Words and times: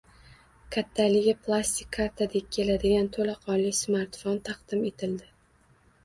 Kattaligi 0.75 1.33
plastik 1.47 1.91
kartadek 1.97 2.47
keladigan 2.57 3.09
to‘laqonli 3.17 3.73
smartfon 3.81 4.41
taqdim 4.49 4.87
etildi 4.91 5.29